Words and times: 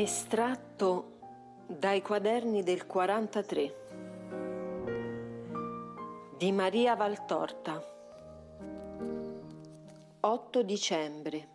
Estratto 0.00 1.18
dai 1.66 2.02
quaderni 2.02 2.62
del 2.62 2.86
43 2.86 3.74
di 6.36 6.52
Maria 6.52 6.94
Valtorta. 6.94 7.84
8 10.20 10.62
dicembre. 10.62 11.48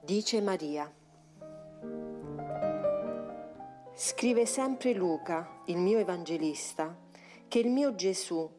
Dice 0.00 0.40
Maria. 0.40 0.90
Scrive 3.92 4.46
sempre 4.46 4.94
Luca, 4.94 5.60
il 5.66 5.76
mio 5.76 5.98
evangelista, 5.98 6.96
che 7.46 7.58
il 7.58 7.68
mio 7.68 7.94
Gesù, 7.94 8.50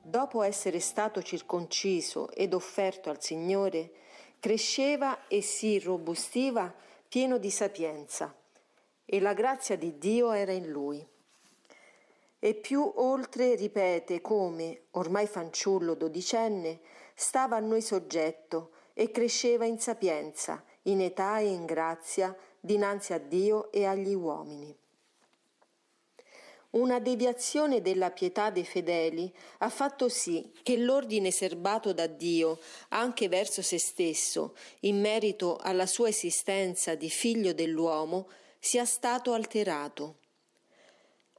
dopo 0.00 0.42
essere 0.42 0.80
stato 0.80 1.20
circonciso 1.20 2.30
ed 2.30 2.54
offerto 2.54 3.10
al 3.10 3.20
Signore, 3.20 3.92
cresceva 4.40 5.28
e 5.28 5.42
si 5.42 5.72
irrobustiva 5.72 6.74
pieno 7.12 7.36
di 7.36 7.50
sapienza, 7.50 8.34
e 9.04 9.20
la 9.20 9.34
grazia 9.34 9.76
di 9.76 9.98
Dio 9.98 10.32
era 10.32 10.52
in 10.52 10.70
lui. 10.70 11.06
E 12.38 12.54
più 12.54 12.90
oltre 12.96 13.54
ripete 13.54 14.22
come, 14.22 14.84
ormai 14.92 15.26
fanciullo 15.26 15.92
dodicenne, 15.92 16.80
stava 17.14 17.56
a 17.56 17.60
noi 17.60 17.82
soggetto 17.82 18.70
e 18.94 19.10
cresceva 19.10 19.66
in 19.66 19.78
sapienza, 19.78 20.64
in 20.84 21.02
età 21.02 21.38
e 21.38 21.48
in 21.48 21.66
grazia, 21.66 22.34
dinanzi 22.58 23.12
a 23.12 23.18
Dio 23.18 23.70
e 23.72 23.84
agli 23.84 24.14
uomini. 24.14 24.74
Una 26.72 27.00
deviazione 27.00 27.82
della 27.82 28.10
pietà 28.10 28.48
dei 28.48 28.64
fedeli 28.64 29.30
ha 29.58 29.68
fatto 29.68 30.08
sì 30.08 30.50
che 30.62 30.78
l'ordine 30.78 31.30
serbato 31.30 31.92
da 31.92 32.06
Dio 32.06 32.58
anche 32.88 33.28
verso 33.28 33.60
se 33.60 33.78
stesso, 33.78 34.56
in 34.80 34.98
merito 34.98 35.58
alla 35.58 35.84
sua 35.84 36.08
esistenza 36.08 36.94
di 36.94 37.10
figlio 37.10 37.52
dell'uomo, 37.52 38.26
sia 38.58 38.86
stato 38.86 39.34
alterato. 39.34 40.20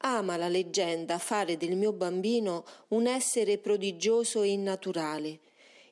Ama 0.01 0.37
la 0.37 0.49
leggenda 0.49 1.17
fare 1.17 1.57
del 1.57 1.77
mio 1.77 1.93
bambino 1.93 2.63
un 2.89 3.07
essere 3.07 3.57
prodigioso 3.57 4.43
e 4.43 4.49
innaturale, 4.49 5.39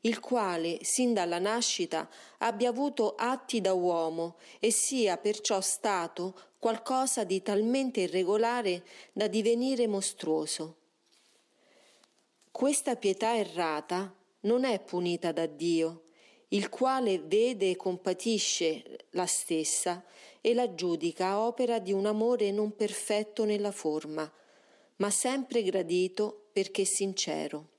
il 0.01 0.19
quale, 0.19 0.79
sin 0.81 1.13
dalla 1.13 1.39
nascita, 1.39 2.09
abbia 2.39 2.69
avuto 2.69 3.15
atti 3.15 3.61
da 3.61 3.73
uomo 3.73 4.37
e 4.59 4.71
sia 4.71 5.17
perciò 5.17 5.61
stato 5.61 6.35
qualcosa 6.57 7.23
di 7.23 7.41
talmente 7.41 8.01
irregolare 8.01 8.83
da 9.13 9.27
divenire 9.27 9.87
mostruoso. 9.87 10.77
Questa 12.51 12.95
pietà 12.95 13.35
errata 13.35 14.13
non 14.41 14.63
è 14.63 14.79
punita 14.79 15.31
da 15.31 15.45
Dio, 15.45 16.03
il 16.49 16.69
quale 16.69 17.19
vede 17.19 17.69
e 17.69 17.75
compatisce 17.75 19.05
la 19.11 19.25
stessa 19.25 20.03
e 20.41 20.53
la 20.53 20.73
giudica 20.73 21.39
opera 21.39 21.79
di 21.79 21.93
un 21.93 22.07
amore 22.07 22.51
non 22.51 22.75
perfetto 22.75 23.45
nella 23.45 23.71
forma, 23.71 24.29
ma 24.97 25.09
sempre 25.09 25.63
gradito 25.63 26.47
perché 26.51 26.85
sincero 26.85 27.70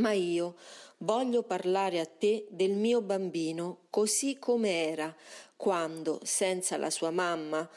ma 0.00 0.12
io 0.12 0.56
voglio 0.98 1.42
parlare 1.42 2.00
a 2.00 2.06
te 2.06 2.46
del 2.50 2.72
mio 2.72 3.02
bambino 3.02 3.82
così 3.90 4.38
come 4.38 4.88
era 4.88 5.14
quando, 5.56 6.20
senza 6.22 6.76
la 6.78 6.90
sua 6.90 7.10
mamma, 7.10 7.68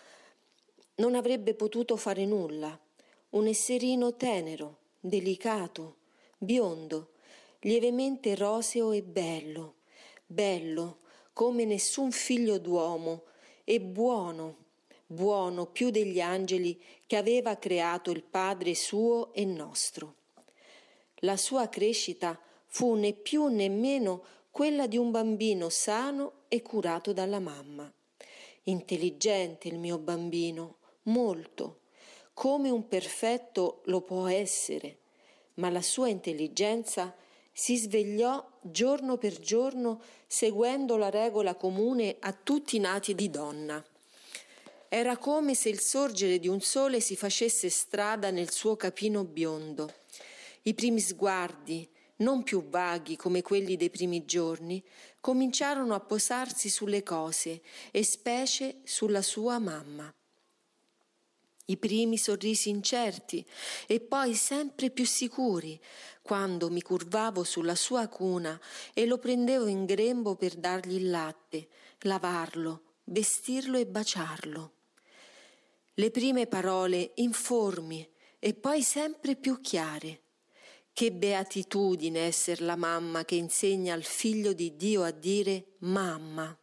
non 0.95 1.15
avrebbe 1.15 1.53
potuto 1.53 1.97
fare 1.97 2.25
nulla. 2.25 2.79
Un 3.31 3.47
esserino 3.47 4.15
tenero, 4.15 4.77
delicato, 4.99 5.97
biondo, 6.37 7.11
lievemente 7.61 8.35
roseo 8.35 8.91
e 8.91 9.01
bello, 9.01 9.75
bello 10.25 10.99
come 11.33 11.65
nessun 11.65 12.11
figlio 12.11 12.59
d'uomo 12.59 13.23
e 13.63 13.81
buono, 13.81 14.57
buono 15.07 15.65
più 15.65 15.89
degli 15.89 16.21
angeli 16.21 16.79
che 17.07 17.17
aveva 17.17 17.57
creato 17.57 18.11
il 18.11 18.23
Padre 18.23 18.75
suo 18.75 19.33
e 19.33 19.43
nostro. 19.43 20.15
La 21.23 21.37
sua 21.37 21.69
crescita 21.69 22.37
fu 22.67 22.95
né 22.95 23.13
più 23.13 23.47
né 23.47 23.69
meno 23.69 24.23
quella 24.51 24.87
di 24.87 24.97
un 24.97 25.09
bambino 25.09 25.69
sano 25.69 26.43
e 26.49 26.61
curato 26.61 27.13
dalla 27.13 27.39
mamma. 27.39 27.89
Intelligente 28.63 29.69
il 29.69 29.79
mio 29.79 29.97
bambino, 29.99 30.79
molto, 31.03 31.79
come 32.33 32.69
un 32.69 32.89
perfetto 32.89 33.83
lo 33.85 34.01
può 34.01 34.27
essere, 34.27 34.97
ma 35.55 35.69
la 35.69 35.81
sua 35.81 36.09
intelligenza 36.09 37.15
si 37.53 37.77
svegliò 37.77 38.45
giorno 38.59 39.17
per 39.17 39.39
giorno 39.39 40.01
seguendo 40.27 40.97
la 40.97 41.09
regola 41.09 41.55
comune 41.55 42.17
a 42.19 42.33
tutti 42.33 42.75
i 42.75 42.79
nati 42.79 43.15
di 43.15 43.29
donna. 43.29 43.81
Era 44.89 45.15
come 45.15 45.55
se 45.55 45.69
il 45.69 45.79
sorgere 45.79 46.37
di 46.37 46.49
un 46.49 46.59
sole 46.59 46.99
si 46.99 47.15
facesse 47.15 47.69
strada 47.69 48.29
nel 48.29 48.51
suo 48.51 48.75
capino 48.75 49.23
biondo 49.23 50.01
i 50.63 50.73
primi 50.73 50.99
sguardi, 50.99 51.89
non 52.17 52.43
più 52.43 52.67
vaghi 52.69 53.15
come 53.15 53.41
quelli 53.41 53.75
dei 53.75 53.89
primi 53.89 54.25
giorni, 54.25 54.83
cominciarono 55.19 55.93
a 55.93 55.99
posarsi 55.99 56.69
sulle 56.69 57.03
cose 57.03 57.61
e 57.91 58.03
specie 58.03 58.81
sulla 58.83 59.21
sua 59.21 59.59
mamma. 59.59 60.13
I 61.65 61.77
primi 61.77 62.17
sorrisi 62.17 62.69
incerti 62.69 63.45
e 63.87 64.01
poi 64.01 64.35
sempre 64.35 64.89
più 64.89 65.05
sicuri, 65.05 65.79
quando 66.21 66.69
mi 66.69 66.81
curvavo 66.81 67.43
sulla 67.43 67.75
sua 67.75 68.07
cuna 68.09 68.59
e 68.93 69.05
lo 69.05 69.17
prendevo 69.17 69.67
in 69.67 69.85
grembo 69.85 70.35
per 70.35 70.55
dargli 70.55 70.95
il 70.95 71.09
latte, 71.09 71.69
lavarlo, 71.99 72.95
vestirlo 73.05 73.77
e 73.77 73.85
baciarlo. 73.85 74.73
Le 75.93 76.11
prime 76.11 76.47
parole 76.47 77.11
informi 77.15 78.05
e 78.39 78.53
poi 78.53 78.81
sempre 78.81 79.35
più 79.37 79.61
chiare. 79.61 80.22
Che 80.95 81.11
beatitudine 81.11 82.19
essere 82.19 82.63
la 82.63 82.75
mamma 82.75 83.25
che 83.25 83.33
insegna 83.33 83.95
al 83.95 84.03
figlio 84.03 84.53
di 84.53 84.75
Dio 84.75 85.01
a 85.01 85.09
dire 85.09 85.73
mamma. 85.79 86.55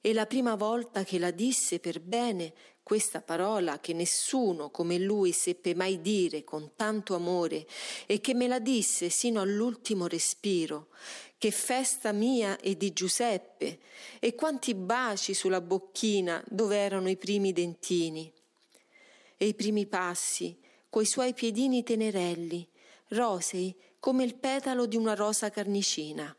E 0.00 0.12
la 0.12 0.24
prima 0.26 0.54
volta 0.54 1.02
che 1.02 1.18
la 1.18 1.32
disse 1.32 1.80
per 1.80 2.00
bene 2.00 2.54
questa 2.84 3.22
parola 3.22 3.80
che 3.80 3.92
nessuno 3.92 4.70
come 4.70 4.98
lui 4.98 5.32
seppe 5.32 5.74
mai 5.74 6.00
dire 6.00 6.44
con 6.44 6.74
tanto 6.76 7.16
amore 7.16 7.66
e 8.06 8.20
che 8.20 8.34
me 8.34 8.46
la 8.46 8.60
disse 8.60 9.08
sino 9.08 9.40
all'ultimo 9.40 10.06
respiro, 10.06 10.90
che 11.38 11.50
festa 11.50 12.12
mia 12.12 12.56
e 12.60 12.76
di 12.76 12.92
Giuseppe, 12.92 13.80
e 14.20 14.36
quanti 14.36 14.74
baci 14.74 15.34
sulla 15.34 15.60
bocchina 15.60 16.40
dove 16.48 16.76
erano 16.76 17.08
i 17.10 17.16
primi 17.16 17.52
dentini, 17.52 18.32
e 19.36 19.44
i 19.44 19.54
primi 19.54 19.86
passi, 19.86 20.56
coi 20.88 21.04
suoi 21.04 21.34
piedini 21.34 21.82
tenerelli, 21.82 22.68
rosei 23.08 23.74
come 23.98 24.24
il 24.24 24.34
petalo 24.34 24.86
di 24.86 24.96
una 24.96 25.14
rosa 25.14 25.50
carnicina, 25.50 26.34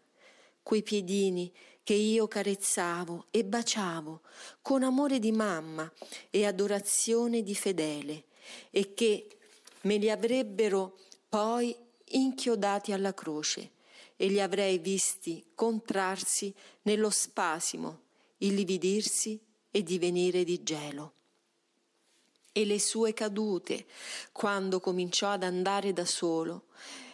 quei 0.63 0.83
piedini 0.83 1.51
che 1.83 1.94
io 1.94 2.28
carezzavo 2.28 3.28
e 3.31 3.45
baciavo 3.45 4.22
con 4.61 4.83
amore 4.83 5.19
di 5.19 5.31
mamma 5.31 5.91
e 6.29 6.45
adorazione 6.45 7.44
di 7.44 7.56
fedele, 7.56 8.25
e 8.72 8.94
che 8.94 9.38
me 9.81 9.97
li 9.97 10.09
avrebbero 10.09 10.97
poi 11.29 11.75
inchiodati 12.09 12.91
alla 12.91 13.13
croce 13.13 13.72
e 14.16 14.27
li 14.27 14.41
avrei 14.41 14.79
visti 14.79 15.44
contrarsi 15.53 16.53
nello 16.83 17.09
spasimo, 17.09 18.01
illividirsi 18.38 19.39
e 19.72 19.83
divenire 19.83 20.44
di 20.44 20.63
gelo 20.63 21.13
e 22.57 22.65
le 22.65 22.80
sue 22.80 23.13
cadute, 23.13 23.86
quando 24.31 24.80
cominciò 24.80 25.30
ad 25.30 25.44
andare 25.44 25.94
da 25.94 26.06
solo. 26.06 26.63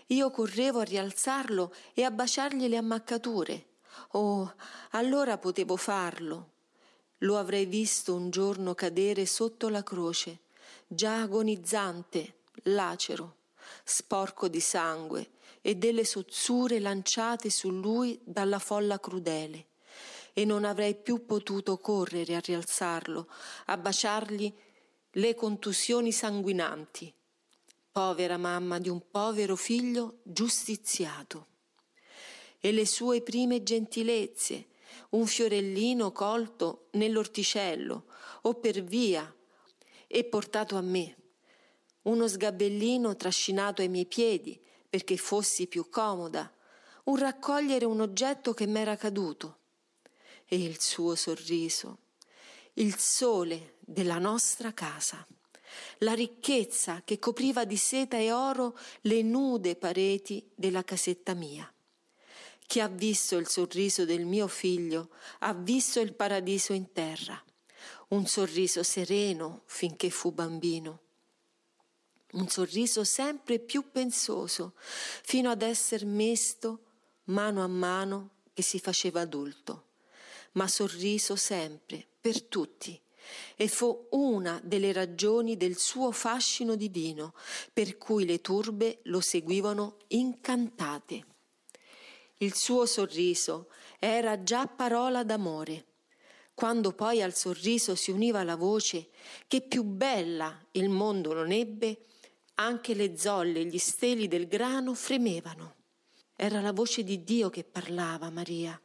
Io 0.07 0.31
correvo 0.31 0.79
a 0.79 0.83
rialzarlo 0.83 1.73
e 1.93 2.03
a 2.03 2.11
baciargli 2.11 2.69
le 2.69 2.77
ammaccature. 2.77 3.65
Oh, 4.11 4.53
allora 4.91 5.37
potevo 5.37 5.75
farlo. 5.75 6.51
Lo 7.19 7.37
avrei 7.37 7.65
visto 7.65 8.15
un 8.15 8.29
giorno 8.29 8.73
cadere 8.73 9.25
sotto 9.25 9.67
la 9.67 9.83
croce, 9.83 10.39
già 10.87 11.23
agonizzante, 11.23 12.35
lacero, 12.63 13.35
sporco 13.83 14.47
di 14.47 14.61
sangue 14.61 15.31
e 15.61 15.75
delle 15.75 16.05
sozzure 16.05 16.79
lanciate 16.79 17.49
su 17.49 17.69
lui 17.69 18.17
dalla 18.23 18.59
folla 18.59 18.97
crudele. 18.97 19.65
E 20.31 20.45
non 20.45 20.63
avrei 20.63 20.95
più 20.95 21.25
potuto 21.25 21.79
correre 21.79 22.35
a 22.35 22.39
rialzarlo, 22.39 23.27
a 23.65 23.75
baciargli 23.75 24.71
le 25.17 25.35
contusioni 25.35 26.11
sanguinanti. 26.11 27.13
Povera 27.91 28.37
mamma 28.37 28.79
di 28.79 28.89
un 28.89 29.09
povero 29.11 29.55
figlio 29.55 30.21
giustiziato. 30.23 31.47
E 32.59 32.71
le 32.71 32.87
sue 32.87 33.21
prime 33.21 33.61
gentilezze, 33.61 34.69
un 35.09 35.27
fiorellino 35.27 36.11
colto 36.11 36.87
nell'orticello 36.93 38.05
o 38.43 38.55
per 38.55 38.81
via 38.83 39.31
e 40.07 40.23
portato 40.23 40.77
a 40.77 40.81
me, 40.81 41.15
uno 42.03 42.27
sgabellino 42.27 43.15
trascinato 43.15 43.81
ai 43.81 43.89
miei 43.89 44.07
piedi 44.07 44.59
perché 44.89 45.17
fossi 45.17 45.67
più 45.67 45.89
comoda, 45.89 46.51
un 47.05 47.17
raccogliere 47.17 47.85
un 47.85 48.01
oggetto 48.01 48.53
che 48.53 48.65
m'era 48.65 48.95
caduto 48.95 49.59
e 50.45 50.55
il 50.55 50.81
suo 50.81 51.13
sorriso, 51.15 51.99
il 52.73 52.97
sole 52.97 53.72
della 53.85 54.19
nostra 54.19 54.73
casa, 54.73 55.25
la 55.99 56.13
ricchezza 56.13 57.01
che 57.03 57.19
copriva 57.19 57.65
di 57.65 57.77
seta 57.77 58.17
e 58.17 58.31
oro 58.31 58.77
le 59.01 59.21
nude 59.21 59.75
pareti 59.75 60.47
della 60.53 60.83
casetta 60.83 61.33
mia. 61.33 61.71
Chi 62.65 62.79
ha 62.79 62.87
visto 62.87 63.37
il 63.37 63.47
sorriso 63.47 64.05
del 64.05 64.25
mio 64.25 64.47
figlio 64.47 65.09
ha 65.39 65.53
visto 65.53 65.99
il 65.99 66.13
paradiso 66.13 66.73
in 66.73 66.91
terra, 66.91 67.41
un 68.09 68.25
sorriso 68.25 68.83
sereno 68.83 69.63
finché 69.65 70.09
fu 70.09 70.31
bambino, 70.31 71.01
un 72.33 72.47
sorriso 72.47 73.03
sempre 73.03 73.59
più 73.59 73.91
pensoso 73.91 74.73
fino 75.23 75.49
ad 75.51 75.61
essere 75.61 76.05
mesto 76.05 76.79
mano 77.25 77.63
a 77.63 77.67
mano 77.67 78.29
che 78.53 78.63
si 78.63 78.79
faceva 78.79 79.21
adulto, 79.21 79.89
ma 80.53 80.67
sorriso 80.67 81.35
sempre 81.35 82.05
per 82.19 82.41
tutti. 82.43 82.99
E 83.55 83.67
fu 83.67 84.07
una 84.11 84.59
delle 84.63 84.91
ragioni 84.91 85.57
del 85.57 85.77
suo 85.77 86.11
fascino 86.11 86.75
divino, 86.75 87.33
per 87.71 87.97
cui 87.97 88.25
le 88.25 88.41
turbe 88.41 88.99
lo 89.03 89.21
seguivano 89.21 89.97
incantate. 90.07 91.25
Il 92.37 92.55
suo 92.55 92.85
sorriso 92.85 93.69
era 93.99 94.43
già 94.43 94.67
parola 94.67 95.23
d'amore. 95.23 95.85
Quando 96.53 96.91
poi 96.93 97.21
al 97.21 97.33
sorriso 97.33 97.95
si 97.95 98.11
univa 98.11 98.43
la 98.43 98.55
voce 98.55 99.09
che 99.47 99.61
più 99.61 99.83
bella 99.83 100.59
il 100.71 100.89
mondo 100.89 101.33
non 101.33 101.51
ebbe, 101.51 102.05
anche 102.55 102.93
le 102.93 103.17
zolle 103.17 103.61
e 103.61 103.65
gli 103.65 103.77
steli 103.77 104.27
del 104.27 104.47
grano 104.47 104.93
fremevano. 104.93 105.75
Era 106.35 106.61
la 106.61 106.73
voce 106.73 107.03
di 107.03 107.23
Dio 107.23 107.49
che 107.49 107.63
parlava, 107.63 108.29
Maria, 108.29 108.79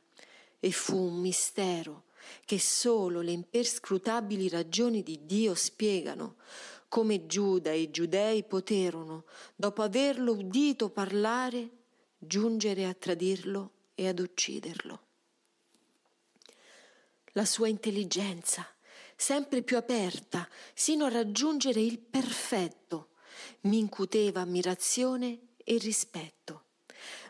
e 0.60 0.70
fu 0.70 0.96
un 0.96 1.20
mistero 1.20 2.04
che 2.44 2.58
solo 2.58 3.20
le 3.20 3.32
imperscrutabili 3.32 4.48
ragioni 4.48 5.02
di 5.02 5.20
Dio 5.24 5.54
spiegano, 5.54 6.36
come 6.88 7.26
Giuda 7.26 7.70
e 7.70 7.80
i 7.80 7.90
giudei 7.90 8.44
poterono, 8.44 9.24
dopo 9.54 9.82
averlo 9.82 10.32
udito 10.32 10.88
parlare, 10.88 11.70
giungere 12.18 12.86
a 12.86 12.94
tradirlo 12.94 13.72
e 13.94 14.08
ad 14.08 14.18
ucciderlo. 14.18 15.02
La 17.32 17.44
sua 17.44 17.68
intelligenza, 17.68 18.66
sempre 19.14 19.62
più 19.62 19.76
aperta, 19.76 20.48
sino 20.74 21.04
a 21.04 21.10
raggiungere 21.10 21.80
il 21.80 21.98
perfetto, 21.98 23.10
mi 23.62 23.78
incuteva 23.78 24.40
ammirazione 24.40 25.38
e 25.62 25.76
rispetto, 25.76 26.64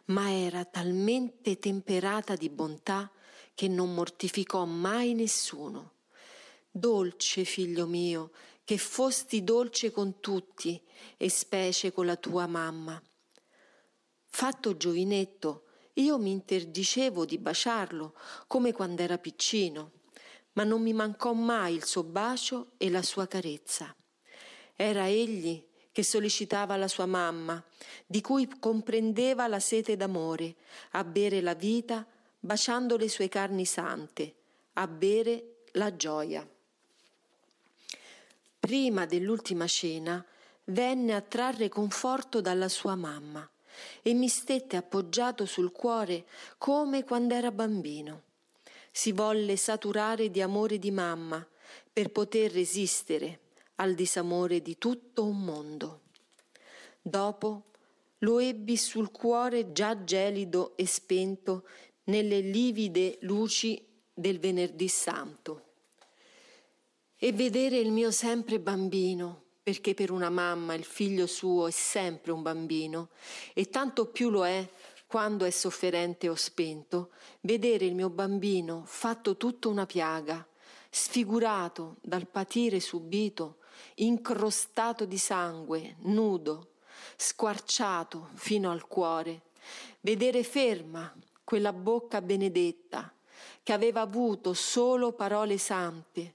ma 0.06 0.32
era 0.32 0.64
talmente 0.64 1.58
temperata 1.58 2.36
di 2.36 2.48
bontà 2.48 3.10
che 3.58 3.66
non 3.66 3.92
mortificò 3.92 4.64
mai 4.66 5.14
nessuno. 5.14 5.94
Dolce 6.70 7.42
figlio 7.42 7.86
mio, 7.86 8.30
che 8.62 8.78
fosti 8.78 9.42
dolce 9.42 9.90
con 9.90 10.20
tutti, 10.20 10.80
e 11.16 11.28
specie 11.28 11.92
con 11.92 12.06
la 12.06 12.14
tua 12.14 12.46
mamma. 12.46 13.02
Fatto 14.26 14.76
giovinetto, 14.76 15.64
io 15.94 16.18
mi 16.18 16.30
interdicevo 16.30 17.24
di 17.24 17.36
baciarlo, 17.36 18.14
come 18.46 18.72
quando 18.72 19.02
era 19.02 19.18
piccino, 19.18 19.90
ma 20.52 20.62
non 20.62 20.80
mi 20.80 20.92
mancò 20.92 21.32
mai 21.32 21.74
il 21.74 21.84
suo 21.84 22.04
bacio 22.04 22.74
e 22.76 22.88
la 22.90 23.02
sua 23.02 23.26
carezza. 23.26 23.92
Era 24.76 25.08
egli 25.08 25.66
che 25.90 26.04
sollecitava 26.04 26.76
la 26.76 26.86
sua 26.86 27.06
mamma, 27.06 27.60
di 28.06 28.20
cui 28.20 28.48
comprendeva 28.60 29.48
la 29.48 29.58
sete 29.58 29.96
d'amore, 29.96 30.54
a 30.92 31.02
bere 31.02 31.40
la 31.40 31.54
vita, 31.54 32.06
baciando 32.40 32.96
le 32.96 33.08
sue 33.08 33.28
carni 33.28 33.64
sante, 33.64 34.34
a 34.74 34.86
bere 34.86 35.62
la 35.72 35.94
gioia. 35.96 36.48
Prima 38.58 39.06
dell'ultima 39.06 39.66
cena 39.66 40.24
venne 40.64 41.14
a 41.14 41.20
trarre 41.20 41.68
conforto 41.68 42.40
dalla 42.40 42.68
sua 42.68 42.94
mamma 42.94 43.48
e 44.02 44.12
mi 44.14 44.28
stette 44.28 44.76
appoggiato 44.76 45.46
sul 45.46 45.72
cuore 45.72 46.26
come 46.58 47.04
quando 47.04 47.34
era 47.34 47.50
bambino. 47.50 48.22
Si 48.90 49.12
volle 49.12 49.56
saturare 49.56 50.30
di 50.30 50.42
amore 50.42 50.78
di 50.78 50.90
mamma 50.90 51.46
per 51.92 52.10
poter 52.10 52.52
resistere 52.52 53.40
al 53.76 53.94
disamore 53.94 54.60
di 54.60 54.76
tutto 54.76 55.24
un 55.24 55.44
mondo. 55.44 56.00
Dopo 57.00 57.64
lo 58.22 58.40
ebbi 58.40 58.76
sul 58.76 59.10
cuore 59.12 59.72
già 59.72 60.02
gelido 60.02 60.76
e 60.76 60.86
spento 60.86 61.66
nelle 62.08 62.40
livide 62.40 63.18
luci 63.20 63.82
del 64.12 64.38
venerdì 64.38 64.88
santo. 64.88 65.64
E 67.16 67.32
vedere 67.32 67.78
il 67.78 67.90
mio 67.90 68.10
sempre 68.10 68.60
bambino, 68.60 69.44
perché 69.62 69.94
per 69.94 70.10
una 70.10 70.30
mamma 70.30 70.74
il 70.74 70.84
figlio 70.84 71.26
suo 71.26 71.66
è 71.66 71.70
sempre 71.70 72.32
un 72.32 72.42
bambino, 72.42 73.10
e 73.54 73.68
tanto 73.68 74.06
più 74.06 74.30
lo 74.30 74.46
è 74.46 74.68
quando 75.06 75.44
è 75.44 75.50
sofferente 75.50 76.28
o 76.28 76.34
spento, 76.34 77.10
vedere 77.40 77.86
il 77.86 77.94
mio 77.94 78.10
bambino 78.10 78.82
fatto 78.86 79.36
tutto 79.36 79.68
una 79.68 79.86
piaga, 79.86 80.46
sfigurato 80.90 81.96
dal 82.02 82.26
patire 82.26 82.78
subito, 82.78 83.58
incrostato 83.96 85.04
di 85.04 85.18
sangue, 85.18 85.96
nudo, 86.00 86.72
squarciato 87.16 88.30
fino 88.34 88.70
al 88.70 88.86
cuore, 88.86 89.42
vedere 90.00 90.42
ferma 90.44 91.12
quella 91.48 91.72
bocca 91.72 92.20
benedetta 92.20 93.10
che 93.62 93.72
aveva 93.72 94.02
avuto 94.02 94.52
solo 94.52 95.12
parole 95.12 95.56
sante, 95.56 96.34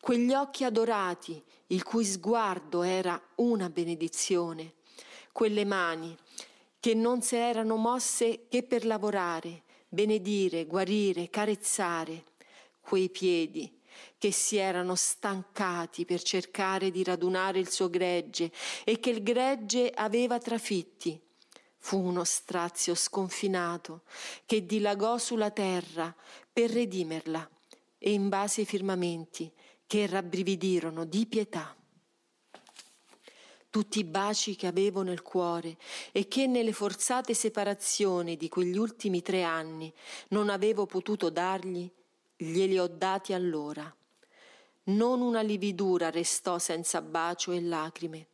quegli 0.00 0.32
occhi 0.32 0.64
adorati 0.64 1.40
il 1.68 1.84
cui 1.84 2.04
sguardo 2.04 2.82
era 2.82 3.22
una 3.36 3.70
benedizione, 3.70 4.72
quelle 5.30 5.64
mani 5.64 6.16
che 6.80 6.94
non 6.94 7.22
si 7.22 7.36
erano 7.36 7.76
mosse 7.76 8.48
che 8.48 8.64
per 8.64 8.86
lavorare, 8.86 9.62
benedire, 9.88 10.66
guarire, 10.66 11.30
carezzare, 11.30 12.24
quei 12.80 13.08
piedi 13.08 13.72
che 14.18 14.32
si 14.32 14.56
erano 14.56 14.96
stancati 14.96 16.04
per 16.04 16.22
cercare 16.22 16.90
di 16.90 17.04
radunare 17.04 17.60
il 17.60 17.70
suo 17.70 17.88
gregge 17.88 18.50
e 18.82 18.98
che 18.98 19.10
il 19.10 19.22
gregge 19.22 19.92
aveva 19.94 20.40
trafitti. 20.40 21.28
Fu 21.82 21.98
uno 21.98 22.24
strazio 22.24 22.94
sconfinato 22.94 24.02
che 24.44 24.66
dilagò 24.66 25.16
sulla 25.16 25.50
terra 25.50 26.14
per 26.52 26.70
redimerla 26.70 27.48
e 27.98 28.12
in 28.12 28.28
base 28.28 28.60
ai 28.60 28.66
firmamenti 28.66 29.50
che 29.86 30.06
rabbrividirono 30.06 31.04
di 31.04 31.26
pietà. 31.26 31.74
Tutti 33.70 33.98
i 33.98 34.04
baci 34.04 34.56
che 34.56 34.66
avevo 34.66 35.02
nel 35.02 35.22
cuore 35.22 35.78
e 36.12 36.28
che 36.28 36.46
nelle 36.46 36.72
forzate 36.72 37.34
separazioni 37.34 38.36
di 38.36 38.48
quegli 38.48 38.76
ultimi 38.76 39.22
tre 39.22 39.42
anni 39.42 39.92
non 40.28 40.50
avevo 40.50 40.84
potuto 40.86 41.30
dargli, 41.30 41.90
glieli 42.36 42.78
ho 42.78 42.88
dati 42.88 43.32
allora. 43.32 43.92
Non 44.84 45.22
una 45.22 45.40
lividura 45.40 46.10
restò 46.10 46.58
senza 46.58 47.00
bacio 47.00 47.52
e 47.52 47.60
lacrime, 47.62 48.26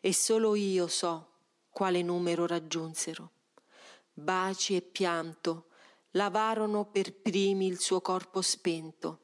e 0.00 0.12
solo 0.12 0.54
io 0.54 0.88
so 0.88 1.31
quale 1.72 2.02
numero 2.02 2.46
raggiunsero. 2.46 3.30
Baci 4.12 4.76
e 4.76 4.82
pianto 4.82 5.68
lavarono 6.12 6.84
per 6.84 7.14
primi 7.14 7.66
il 7.66 7.80
suo 7.80 8.00
corpo 8.00 8.42
spento. 8.42 9.20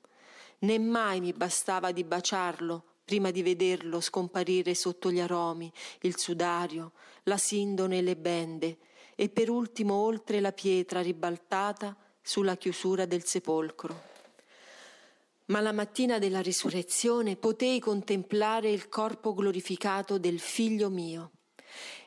Né 0.61 0.79
mai 0.79 1.21
mi 1.21 1.33
bastava 1.33 1.93
di 1.93 2.03
baciarlo 2.03 2.85
prima 3.05 3.31
di 3.31 3.43
vederlo 3.43 4.01
scomparire 4.01 4.75
sotto 4.75 5.11
gli 5.11 5.21
aromi, 5.21 5.73
il 6.01 6.19
sudario, 6.19 6.93
la 7.23 7.39
sindone 7.39 7.99
e 7.99 8.03
le 8.03 8.17
bende, 8.17 8.79
e 9.15 9.31
per 9.31 9.49
ultimo 9.49 9.95
oltre 9.95 10.41
la 10.41 10.53
pietra 10.53 11.01
ribaltata 11.01 11.97
sulla 12.21 12.57
chiusura 12.57 13.07
del 13.07 13.25
sepolcro. 13.25 14.17
Ma 15.47 15.61
la 15.61 15.73
mattina 15.73 16.19
della 16.19 16.43
risurrezione 16.43 17.37
potei 17.37 17.81
contemplare 17.81 18.71
il 18.71 18.91
corpo 18.91 19.33
glorificato 19.33 20.19
del 20.19 20.39
figlio 20.39 20.91
mio. 20.91 21.31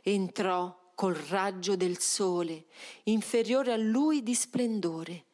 Entrò 0.01 0.91
col 0.95 1.15
raggio 1.15 1.75
del 1.75 1.99
sole, 1.99 2.65
inferiore 3.03 3.73
a 3.73 3.77
lui 3.77 4.23
di 4.23 4.35
splendore, 4.35 5.25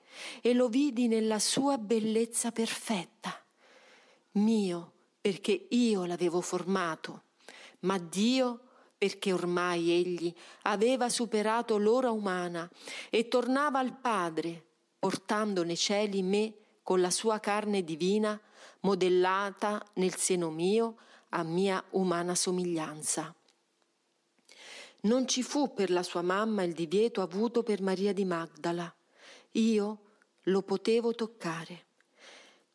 e 0.41 0.53
lo 0.53 0.67
vidi 0.67 1.07
nella 1.07 1.39
sua 1.39 1.77
bellezza 1.77 2.51
perfetta. 2.51 3.43
Mio, 4.31 4.91
perché 5.19 5.67
io 5.69 6.05
l'avevo 6.05 6.41
formato, 6.41 7.23
ma 7.81 7.97
Dio 7.97 8.61
perché 8.97 9.31
ormai 9.31 9.91
egli 9.91 10.33
aveva 10.63 11.09
superato 11.09 11.77
l'ora 11.77 12.09
umana 12.09 12.69
e 13.09 13.27
tornava 13.27 13.79
al 13.79 13.95
Padre, 13.95 14.63
portando 14.97 15.63
nei 15.63 15.77
cieli 15.77 16.23
me 16.23 16.53
con 16.81 17.01
la 17.01 17.11
sua 17.11 17.39
carne 17.39 17.83
divina, 17.83 18.39
modellata 18.81 19.85
nel 19.95 20.15
seno 20.15 20.49
mio 20.49 20.95
a 21.29 21.43
mia 21.43 21.83
umana 21.91 22.33
somiglianza. 22.33 23.35
Non 25.01 25.27
ci 25.27 25.43
fu 25.43 25.73
per 25.73 25.89
la 25.89 26.03
sua 26.03 26.21
mamma 26.21 26.63
il 26.63 26.73
divieto 26.73 27.21
avuto 27.21 27.63
per 27.63 27.81
Maria 27.81 28.13
di 28.13 28.25
Magdala. 28.25 28.93
Io 29.51 29.99
lo 30.43 30.61
potevo 30.63 31.13
toccare. 31.13 31.85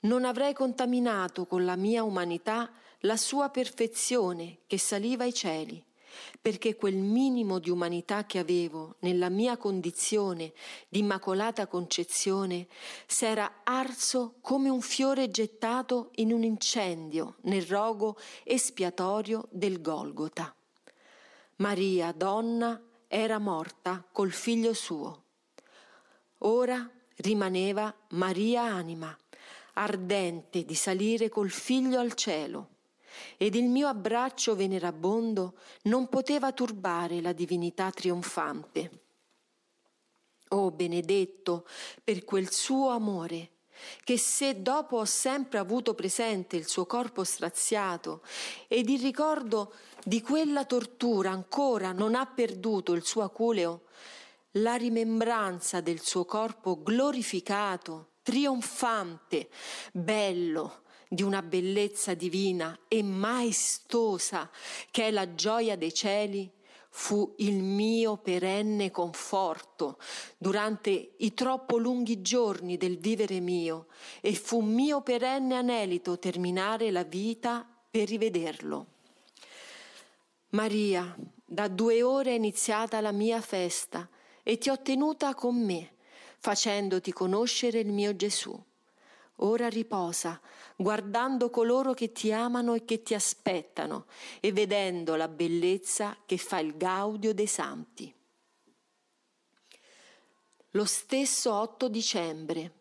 Non 0.01 0.25
avrei 0.25 0.53
contaminato 0.53 1.47
con 1.47 1.65
la 1.65 1.77
mia 1.77 2.03
umanità 2.03 2.71
la 3.01 3.17
sua 3.17 3.49
perfezione 3.51 4.61
che 4.67 4.79
saliva 4.79 5.25
ai 5.25 5.35
cieli 5.35 5.85
perché 6.41 6.77
quel 6.77 6.97
minimo 6.97 7.59
di 7.59 7.71
umanità 7.71 8.25
che 8.27 8.39
avevo 8.39 8.97
nella 9.01 9.29
mia 9.29 9.57
condizione 9.57 10.53
di 10.89 11.01
immacolata 11.01 11.67
concezione 11.67 12.67
s'era 13.07 13.61
arso 13.65 14.37
come 14.41 14.69
un 14.69 14.81
fiore 14.81 15.31
gettato 15.31 16.11
in 16.17 16.33
un 16.33 16.43
incendio 16.43 17.37
nel 17.43 17.63
rogo 17.63 18.19
espiatorio 18.45 19.49
del 19.51 19.81
Golgota. 19.81 20.55
Maria, 21.63 22.11
donna, 22.11 22.83
era 23.07 23.39
morta 23.39 24.05
col 24.11 24.33
figlio 24.33 24.75
suo. 24.75 25.23
Ora 26.39 26.91
rimaneva 27.19 27.95
Maria 28.09 28.65
anima, 28.65 29.17
ardente 29.75 30.65
di 30.65 30.75
salire 30.75 31.29
col 31.29 31.51
figlio 31.51 32.01
al 32.01 32.15
cielo 32.15 32.71
ed 33.37 33.55
il 33.55 33.67
mio 33.67 33.87
abbraccio 33.87 34.57
venerabondo 34.57 35.55
non 35.83 36.09
poteva 36.09 36.51
turbare 36.51 37.21
la 37.21 37.33
divinità 37.33 37.93
trionfante. 37.93 39.03
Oh 40.49 40.73
benedetto 40.73 41.65
per 42.03 42.25
quel 42.25 42.51
suo 42.51 42.89
amore, 42.89 43.51
che 44.05 44.19
se 44.19 44.63
dopo 44.63 44.99
ho 44.99 45.05
sempre 45.05 45.59
avuto 45.59 45.95
presente 45.95 46.57
il 46.57 46.67
suo 46.67 46.87
corpo 46.87 47.25
straziato 47.25 48.23
ed 48.69 48.89
il 48.89 49.01
ricordo 49.01 49.75
di 50.05 50.21
quella 50.21 50.65
tortura 50.65 51.31
ancora 51.31 51.93
non 51.93 52.15
ha 52.15 52.27
perduto 52.27 52.93
il 52.93 53.05
suo 53.05 53.23
aculeo, 53.23 53.83
la 54.57 54.75
rimembranza 54.75 55.81
del 55.81 56.01
suo 56.01 56.25
corpo 56.25 56.83
glorificato, 56.83 58.11
trionfante, 58.23 59.49
bello, 59.93 60.81
di 61.09 61.23
una 61.23 61.43
bellezza 61.43 62.15
divina 62.15 62.79
e 62.89 63.03
maestosa 63.03 64.51
che 64.91 65.09
è 65.09 65.11
la 65.11 65.35
gioia 65.35 65.77
dei 65.77 65.93
cieli, 65.93 66.51
fu 66.95 67.35
il 67.39 67.63
mio 67.63 68.19
perenne 68.19 68.91
conforto 68.91 69.99
durante 70.37 71.15
i 71.17 71.33
troppo 71.33 71.79
lunghi 71.79 72.21
giorni 72.21 72.77
del 72.77 72.99
vivere 72.99 73.41
mio 73.41 73.87
e 74.21 74.35
fu 74.35 74.61
mio 74.61 75.01
perenne 75.01 75.55
anelito 75.55 76.19
terminare 76.19 76.91
la 76.91 77.03
vita 77.03 77.67
per 77.91 78.09
rivederlo. 78.09 78.87
Maria, 80.51 81.17
da 81.43 81.67
due 81.69 82.03
ore 82.03 82.33
è 82.33 82.35
iniziata 82.35 83.01
la 83.01 83.13
mia 83.13 83.41
festa 83.41 84.07
e 84.43 84.59
ti 84.59 84.69
ho 84.69 84.79
tenuta 84.83 85.35
con 85.35 85.65
me, 85.65 85.95
facendoti 86.41 87.11
conoscere 87.11 87.79
il 87.79 87.91
mio 87.91 88.15
Gesù. 88.15 88.63
Ora 89.45 89.69
riposa, 89.69 90.41
guardando 90.77 91.51
coloro 91.51 91.95
che 91.95 92.13
ti 92.13 92.33
amano 92.33 92.75
e 92.75 92.85
che 92.85 93.03
ti 93.03 93.13
aspettano 93.13 94.07
e 94.39 94.53
vedendo 94.53 95.17
la 95.17 95.27
bellezza 95.27 96.17
che 96.25 96.37
fa 96.37 96.61
il 96.61 96.77
gaudio 96.77 97.35
dei 97.35 97.49
santi. 97.49 98.15
Lo 100.71 100.85
stesso 100.85 101.53
8 101.53 101.89
dicembre, 101.89 102.73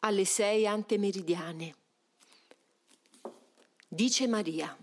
alle 0.00 0.24
6 0.24 0.66
antemeridiane, 0.66 1.74
dice 3.86 4.26
Maria. 4.26 4.74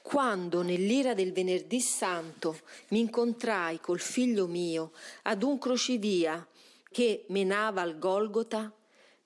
Quando 0.00 0.62
nell'ira 0.62 1.12
del 1.14 1.32
venerdì 1.32 1.80
santo 1.80 2.60
mi 2.90 3.00
incontrai 3.00 3.80
col 3.80 4.00
figlio 4.00 4.46
mio 4.46 4.92
ad 5.22 5.42
un 5.42 5.58
crocivia 5.58 6.46
che 6.90 7.24
menava 7.28 7.82
al 7.82 7.98
Golgota, 7.98 8.74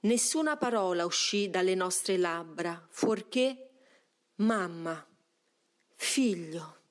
nessuna 0.01 0.57
parola 0.57 1.07
uscì 1.07 1.49
dalle 1.49 1.75
nostre 1.75 2.17
labbra, 2.19 2.87
fuorché 2.91 3.71
mamma, 4.37 5.07
figlio. 5.97 6.83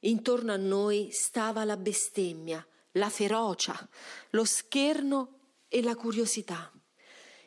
Intorno 0.00 0.52
a 0.52 0.56
noi 0.56 1.10
stava 1.12 1.64
la 1.64 1.76
bestemmia, 1.76 2.66
la 2.92 3.10
ferocia, 3.10 3.88
lo 4.30 4.44
scherno 4.44 5.38
e 5.68 5.82
la 5.82 5.94
curiosità. 5.94 6.72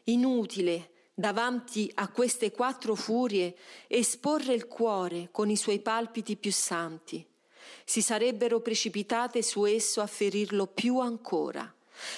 Inutile 0.05 1.09
davanti 1.13 1.91
a 1.95 2.09
queste 2.09 2.51
quattro 2.51 2.95
furie 2.95 3.55
esporre 3.87 4.53
il 4.53 4.67
cuore 4.67 5.29
con 5.31 5.49
i 5.49 5.57
suoi 5.57 5.79
palpiti 5.79 6.37
più 6.37 6.51
santi 6.51 7.32
si 7.85 8.01
sarebbero 8.01 8.59
precipitate 8.59 9.41
su 9.41 9.65
esso 9.65 10.01
a 10.01 10.07
ferirlo 10.07 10.67
più 10.67 10.99
ancora 10.99 11.73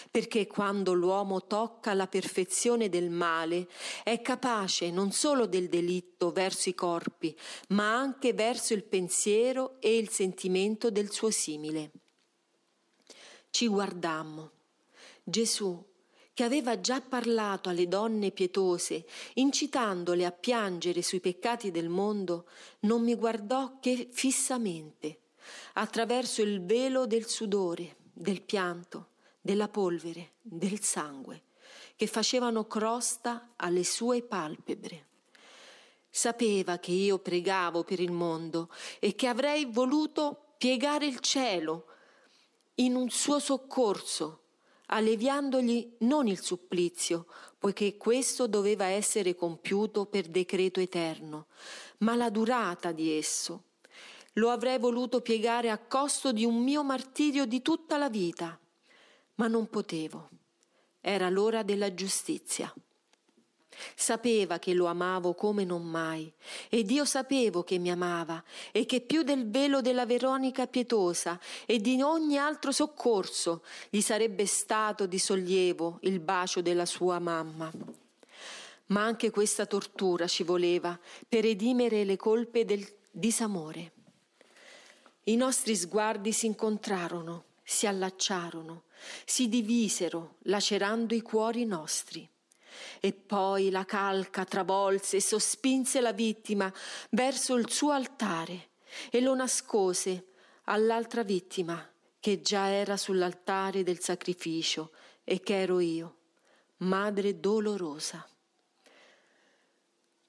perché 0.10 0.48
quando 0.48 0.93
l'uomo 0.93 1.45
tocca 1.45 1.93
la 1.93 2.07
perfezione 2.07 2.89
del 2.89 3.10
male 3.10 3.67
è 4.03 4.22
capace 4.22 4.91
non 4.91 5.12
solo 5.12 5.45
del 5.45 5.67
delitto 5.67 6.31
verso 6.31 6.69
i 6.69 6.75
corpi, 6.75 7.38
ma 7.69 7.95
anche 7.95 8.34
verso 8.34 8.74
il 8.74 8.84
pensiero 8.84 9.75
e 9.79 9.98
il 9.98 10.10
sentimento 10.10 10.89
del 10.89 11.12
suo 11.12 11.29
simile. 11.29 11.91
Ci 13.50 13.67
guardammo. 13.67 14.51
Gesù, 15.24 15.84
che 16.34 16.43
aveva 16.43 16.79
già 16.81 17.01
parlato 17.01 17.69
alle 17.69 17.88
donne 17.88 18.31
pietose, 18.31 19.05
incitandole 19.36 20.25
a 20.25 20.31
piangere 20.31 21.01
sui 21.01 21.22
peccati 21.22 21.72
del 21.72 21.89
mondo, 21.89 22.48
non 22.81 23.01
mi 23.01 23.15
guardò 23.15 23.79
che 23.79 24.10
fissamente 24.12 25.19
attraverso 25.74 26.42
il 26.42 26.64
velo 26.64 27.06
del 27.06 27.28
sudore, 27.28 27.96
del 28.14 28.42
pianto, 28.42 29.10
della 29.42 29.68
polvere, 29.68 30.34
del 30.42 30.82
sangue, 30.82 31.44
che 31.96 32.08
facevano 32.08 32.66
crosta 32.66 33.54
alle 33.58 33.84
sue 33.84 34.22
palpebre. 34.22 35.08
Sapeva 36.10 36.78
che 36.80 36.92
io 36.92 37.20
pregavo 37.20 37.84
per 37.84 38.00
il 38.00 38.12
mondo 38.12 38.70
e 39.00 39.16
che 39.16 39.28
avrei 39.28 39.66
voluto 39.66 40.54
piegare 40.58 41.06
il 41.06 41.20
cielo 41.20 41.88
in 42.75 42.96
un 42.96 43.10
suo 43.10 43.40
soccorso, 43.40 44.42
alleviandogli 44.88 45.96
non 46.00 46.28
il 46.28 46.42
supplizio, 46.42 47.28
poiché 47.58 47.98
questo 47.98 48.48
doveva 48.48 48.86
essere 48.86 49.36
compiuto 49.36 50.06
per 50.06 50.28
decreto 50.28 50.80
eterno, 50.80 51.48
ma 52.00 52.16
la 52.16 52.30
durata 52.30 52.92
di 52.92 53.12
esso, 53.18 53.64
lo 54.38 54.50
avrei 54.50 54.80
voluto 54.80 55.22
piegare 55.22 55.70
a 55.70 55.77
costo 55.77 56.32
di 56.32 56.46
un 56.46 56.62
mio 56.63 56.84
martirio 56.84 57.46
di 57.46 57.62
tutta 57.62 57.98
la 57.98 58.10
vita, 58.10 58.58
ma 59.36 59.48
non 59.48 59.70
potevo. 59.70 60.30
Era 61.00 61.30
l'ora 61.30 61.63
della 61.63 61.94
giustizia. 61.94 62.74
Sapeva 63.94 64.58
che 64.58 64.74
lo 64.74 64.86
amavo 64.86 65.36
come 65.36 65.65
non 65.65 65.84
mai, 65.84 66.32
ed 66.70 66.89
io 66.92 67.04
sapevo 67.06 67.63
che 67.63 67.77
mi 67.77 67.92
amava 67.92 68.42
e 68.72 68.86
che 68.86 69.01
più 69.01 69.24
del 69.24 69.50
velo 69.50 69.82
della 69.82 70.06
Veronica 70.06 70.65
pietosa 70.65 71.39
e 71.65 71.80
di 71.80 72.01
ogni 72.01 72.38
altro 72.38 72.72
soccorso 72.72 73.63
gli 73.89 74.00
sarebbe 74.01 74.46
stato 74.46 75.06
di 75.06 75.20
sollievo 75.20 76.00
il 76.04 76.20
bacio 76.20 76.62
della 76.62 76.86
sua 76.86 77.20
mamma. 77.20 77.70
Ma 78.88 79.04
anche 79.04 79.30
questa 79.30 79.65
tortura 79.65 80.27
ci 80.27 80.44
voleva 80.44 80.98
per 81.27 81.46
edimere 81.46 82.04
le 82.06 82.15
colpe 82.18 82.63
del 82.63 82.86
disamore. 83.12 83.95
I 85.27 85.36
nostri 85.38 85.75
sguardi 85.75 86.32
si 86.32 86.46
incontrarono, 86.46 87.46
si 87.63 87.88
allacciarono, 87.88 88.84
si 89.25 89.50
divisero, 89.50 90.36
lacerando 90.44 91.15
i 91.15 91.22
cuori 91.22 91.65
nostri. 91.65 92.29
E 93.00 93.12
poi 93.12 93.72
la 93.72 93.86
calca 93.86 94.46
travolse 94.46 95.17
e 95.17 95.22
sospinse 95.22 96.00
la 96.00 96.13
vittima 96.13 96.72
verso 97.10 97.55
il 97.55 97.72
suo 97.72 97.91
altare 97.91 98.70
e 99.10 99.20
lo 99.20 99.34
nascose 99.34 100.27
all'altra 100.65 101.24
vittima 101.24 101.91
che 102.20 102.41
già 102.41 102.70
era 102.70 102.96
sull'altare 102.96 103.82
del 103.82 104.01
sacrificio 104.01 104.91
e 105.24 105.39
che 105.39 105.60
ero 105.60 105.79
io, 105.79 106.17
madre 106.77 107.39
dolorosa. 107.39 108.27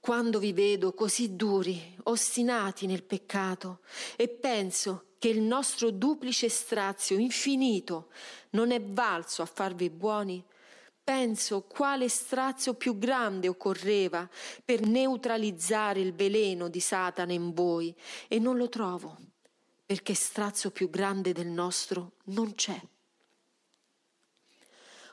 Quando 0.06 0.38
vi 0.38 0.52
vedo 0.52 0.92
così 0.92 1.34
duri, 1.34 1.96
ostinati 2.04 2.86
nel 2.86 3.02
peccato, 3.02 3.80
e 4.14 4.28
penso 4.28 5.06
che 5.18 5.26
il 5.26 5.40
nostro 5.40 5.90
duplice 5.90 6.48
strazio 6.48 7.18
infinito 7.18 8.10
non 8.50 8.70
è 8.70 8.80
valso 8.80 9.42
a 9.42 9.46
farvi 9.46 9.90
buoni, 9.90 10.40
penso 11.02 11.62
quale 11.62 12.08
strazio 12.08 12.74
più 12.74 12.98
grande 12.98 13.48
occorreva 13.48 14.30
per 14.64 14.86
neutralizzare 14.86 15.98
il 15.98 16.14
veleno 16.14 16.68
di 16.68 16.78
Satana 16.78 17.32
in 17.32 17.52
voi, 17.52 17.92
e 18.28 18.38
non 18.38 18.56
lo 18.56 18.68
trovo, 18.68 19.18
perché 19.84 20.14
strazio 20.14 20.70
più 20.70 20.88
grande 20.88 21.32
del 21.32 21.48
nostro 21.48 22.12
non 22.26 22.54
c'è. 22.54 22.80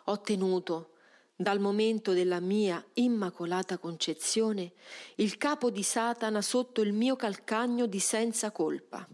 Ho 0.04 0.22
tenuto 0.22 0.93
dal 1.36 1.60
momento 1.60 2.14
della 2.14 2.40
mia 2.40 2.84
immacolata 2.94 3.78
concezione, 3.78 4.74
il 5.16 5.38
capo 5.38 5.70
di 5.70 5.84
Satana 5.84 6.42
sotto 6.42 6.82
il 6.82 6.94
mio 6.94 7.16
calcagno 7.16 7.86
di 7.86 8.00
senza 8.00 8.52
colpa. 8.52 9.08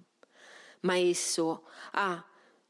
Ma 0.81 0.97
esso 0.97 1.67
ha, 1.91 2.23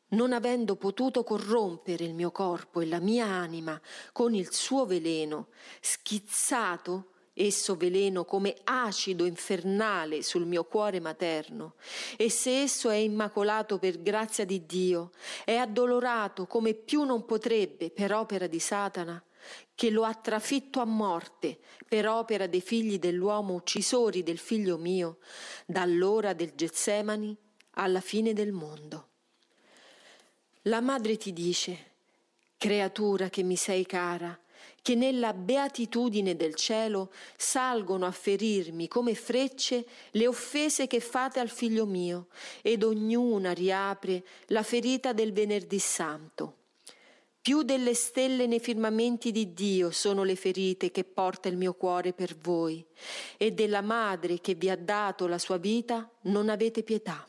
non 0.10 0.34
avendo 0.34 0.76
potuto 0.76 1.24
corrompere 1.24 2.04
il 2.04 2.14
mio 2.14 2.32
corpo 2.32 2.82
e 2.82 2.86
la 2.88 3.00
mia 3.00 3.26
anima 3.26 3.80
con 4.12 4.34
il 4.34 4.52
suo 4.52 4.86
veleno, 4.86 5.50
schizzato 5.80 7.12
esso 7.34 7.76
veleno 7.76 8.26
come 8.26 8.56
acido 8.66 9.26
infernale 9.26 10.24
sul 10.24 10.46
mio 10.46 10.66
cuore 10.66 11.00
materno, 11.00 11.76
e 12.18 12.30
se 12.30 12.64
esso 12.64 12.90
è 12.90 12.96
immacolato 12.96 13.80
per 13.80 14.02
grazia 14.02 14.46
di 14.46 14.66
Dio, 14.66 15.12
è 15.46 15.56
addolorato 15.56 16.48
come 16.48 16.74
più 16.74 17.04
non 17.04 17.26
potrebbe 17.26 17.92
per 17.92 18.14
opera 18.14 18.48
di 18.48 18.60
Satana, 18.60 19.24
che 19.76 19.90
lo 19.90 20.04
ha 20.04 20.14
trafitto 20.14 20.80
a 20.80 20.86
morte 20.86 21.60
per 21.88 22.08
opera 22.08 22.48
dei 22.48 22.62
figli 22.62 23.00
dell'uomo 23.00 23.54
uccisori 23.54 24.24
del 24.24 24.38
figlio 24.38 24.78
mio, 24.78 25.20
dall'ora 25.66 26.34
del 26.34 26.54
Getsemani 26.56 27.36
alla 27.72 28.02
fine 28.02 28.34
del 28.34 28.52
mondo. 28.52 29.08
La 30.64 30.82
madre 30.82 31.18
ti 31.18 31.32
dice, 31.32 31.92
creatura 32.58 33.30
che 33.30 33.44
mi 33.44 33.56
sei 33.56 33.86
cara, 33.86 34.38
che 34.82 34.96
nella 34.96 35.34
beatitudine 35.34 36.36
del 36.36 36.56
cielo 36.56 37.12
salgono 37.38 38.06
a 38.06 38.12
ferirmi 38.12 38.88
come 38.88 39.16
frecce 39.16 39.86
le 40.12 40.28
offese 40.28 40.88
che 40.88 41.00
fate 41.00 41.40
al 41.40 41.50
figlio 41.50 41.86
mio, 41.86 42.28
ed 42.62 42.84
ognuna 42.84 43.54
riapre 43.54 44.26
la 44.48 44.64
ferita 44.64 45.14
del 45.14 45.32
venerdì 45.32 45.80
santo. 45.80 46.59
Più 47.50 47.64
delle 47.64 47.96
stelle 47.96 48.46
nei 48.46 48.60
firmamenti 48.60 49.32
di 49.32 49.56
Dio 49.56 49.90
sono 49.90 50.22
le 50.24 50.36
ferite 50.36 50.92
che 50.92 51.04
porta 51.04 51.50
il 51.50 51.58
mio 51.58 51.74
cuore 51.74 52.14
per 52.14 52.38
voi, 52.38 52.86
e 53.38 53.54
della 53.54 53.82
madre 53.82 54.40
che 54.40 54.54
vi 54.54 54.70
ha 54.70 54.78
dato 54.78 55.26
la 55.26 55.40
sua 55.40 55.58
vita 55.58 56.08
non 56.26 56.48
avete 56.50 56.84
pietà. 56.84 57.28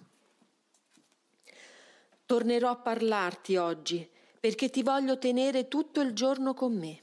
Tornerò 2.27 2.69
a 2.69 2.77
parlarti 2.77 3.57
oggi, 3.57 4.07
perché 4.39 4.69
ti 4.69 4.83
voglio 4.83 5.17
tenere 5.17 5.69
tutto 5.69 6.03
il 6.03 6.13
giorno 6.13 6.53
con 6.53 6.77
me. 6.77 7.01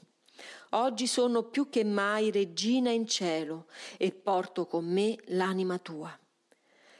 Oggi 0.70 1.08
sono 1.08 1.42
più 1.42 1.68
che 1.68 1.82
mai 1.82 2.30
regina 2.30 2.90
in 2.90 3.08
cielo 3.08 3.66
e 3.96 4.12
porto 4.12 4.68
con 4.68 4.84
me 4.84 5.18
l'anima 5.24 5.78
tua. 5.78 6.16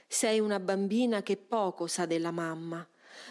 Sei 0.09 0.41
una 0.41 0.59
bambina 0.59 1.23
che 1.23 1.37
poco 1.37 1.87
sa 1.87 2.07
della 2.07 2.33
mamma, 2.33 2.85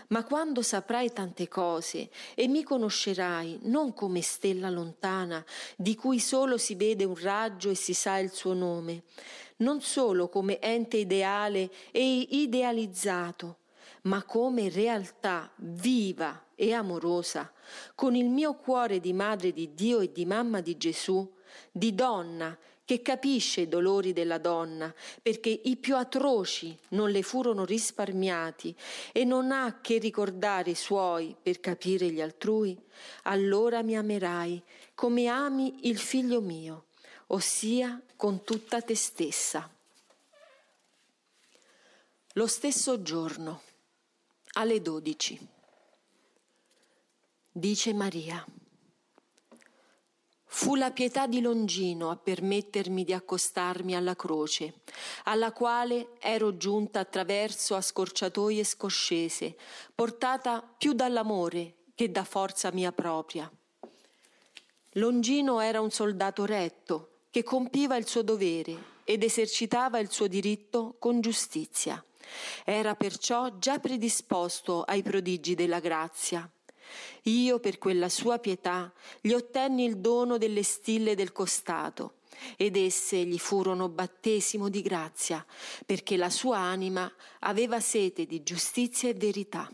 ma 0.10 0.24
quando 0.24 0.62
saprai 0.62 1.12
tante 1.12 1.48
cose 1.48 2.10
e 2.36 2.48
mi 2.48 2.64
conoscerai 2.64 3.60
non 3.64 3.94
come 3.94 4.22
stella 4.22 4.70
lontana, 4.70 5.44
di 5.76 5.96
cui 5.96 6.20
solo 6.20 6.58
si 6.58 6.76
vede 6.76 7.04
un 7.04 7.16
raggio 7.20 7.70
e 7.70 7.76
si 7.76 7.94
sa 7.94 8.18
il 8.18 8.32
suo 8.32 8.54
nome, 8.54 9.04
non 9.58 9.82
solo 9.82 10.30
come 10.30 10.60
ente 10.60 10.98
ideale 10.98 11.72
e 11.92 12.28
idealizzato, 12.30 13.58
ma 14.04 14.24
come 14.24 14.70
realtà 14.70 15.52
viva 15.58 16.46
e 16.56 16.74
amorosa, 16.74 17.52
con 17.96 18.16
il 18.16 18.30
mio 18.30 18.56
cuore 18.56 19.00
di 19.00 19.14
madre 19.14 19.52
di 19.52 19.74
Dio 19.74 20.00
e 20.00 20.12
di 20.12 20.26
mamma 20.26 20.62
di 20.62 20.78
Gesù, 20.78 21.36
di 21.72 21.94
donna 21.94 22.58
che 22.88 23.02
capisce 23.02 23.60
i 23.60 23.68
dolori 23.68 24.14
della 24.14 24.38
donna, 24.38 24.96
perché 25.22 25.50
i 25.50 25.76
più 25.76 25.98
atroci 25.98 26.74
non 26.92 27.12
le 27.12 27.22
furono 27.22 27.66
risparmiati 27.66 28.74
e 29.12 29.26
non 29.26 29.52
ha 29.52 29.80
che 29.82 29.98
ricordare 29.98 30.72
i 30.72 30.76
suoi 30.76 31.36
per 31.40 31.60
capire 31.60 32.10
gli 32.10 32.22
altrui, 32.22 32.80
allora 33.24 33.84
mi 33.84 33.98
amerai 33.98 34.64
come 34.96 35.28
ami 35.28 35.90
il 35.90 35.98
figlio 35.98 36.40
mio, 36.40 36.86
ossia 37.28 38.02
con 38.16 38.46
tutta 38.46 38.82
te 38.82 38.96
stessa. 38.96 39.70
Lo 42.36 42.48
stesso 42.48 43.02
giorno, 43.02 43.64
alle 44.54 44.82
dodici, 44.82 45.38
dice 47.52 47.94
Maria. 47.94 48.46
Fu 50.50 50.76
la 50.76 50.92
pietà 50.92 51.28
di 51.28 51.42
Longino 51.42 52.10
a 52.10 52.16
permettermi 52.16 53.04
di 53.04 53.14
accostarmi 53.14 53.96
alla 53.96 54.16
croce, 54.16 54.76
alla 55.26 55.52
quale 55.52 56.12
ero 56.20 56.56
giunta 56.56 57.02
attraverso 57.02 57.76
a 57.76 57.82
scorciatoie 57.82 58.64
scoscese, 58.64 59.56
portata 59.94 60.64
più 60.78 60.94
dall'amore 60.94 61.76
che 61.94 62.10
da 62.12 62.24
forza 62.24 62.72
mia 62.72 62.94
propria. 62.94 63.52
Longino 64.94 65.60
era 65.60 65.82
un 65.82 65.92
soldato 65.92 66.46
retto 66.46 67.20
che 67.30 67.44
compiva 67.44 67.98
il 67.98 68.08
suo 68.08 68.22
dovere 68.22 68.96
ed 69.04 69.24
esercitava 69.24 70.00
il 70.00 70.10
suo 70.10 70.28
diritto 70.28 70.96
con 70.98 71.20
giustizia. 71.20 72.04
Era 72.64 72.96
perciò 72.96 73.58
già 73.60 73.80
predisposto 73.80 74.82
ai 74.84 75.04
prodigi 75.04 75.56
della 75.56 75.80
grazia 75.80 76.50
io 77.24 77.60
per 77.60 77.78
quella 77.78 78.10
sua 78.10 78.40
pietà 78.40 78.92
gli 79.22 79.32
ottenni 79.32 79.86
il 79.86 79.98
dono 79.98 80.38
delle 80.38 80.64
stille 80.64 81.16
del 81.16 81.32
costato 81.32 82.20
ed 82.56 82.76
esse 82.76 83.24
gli 83.26 83.40
furono 83.40 83.90
battesimo 83.90 84.70
di 84.70 84.82
grazia, 84.82 85.46
perché 85.86 86.18
la 86.18 86.30
sua 86.30 86.58
anima 86.60 87.12
aveva 87.40 87.80
sete 87.80 88.26
di 88.26 88.44
giustizia 88.44 89.10
e 89.10 89.14
verità. 89.14 89.70